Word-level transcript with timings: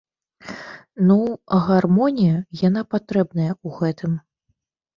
Ну, 1.09 1.17
гармонія, 1.67 2.35
яна 2.67 2.81
патрэбная 2.97 3.49
ў 3.65 3.79
гэтым. 3.79 4.21